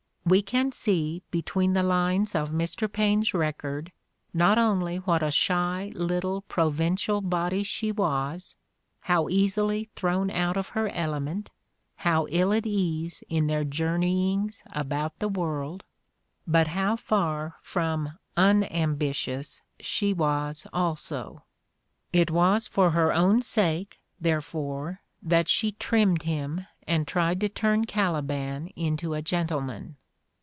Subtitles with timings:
[0.23, 2.89] "We can see, between the lines of Mr.
[2.89, 3.91] Paine 's record,
[4.35, 8.55] not only what a shy little provincial body she was,
[9.01, 11.49] how easily thrown out of her element,
[11.97, 15.83] how ill at ease in their journeyings about the world,
[16.47, 21.43] but how far from unambi tious she was also.
[22.13, 27.49] It was for her own sake, there fore, that she trimmed him and tried to
[27.49, 29.97] turn Caliban into a gentleman.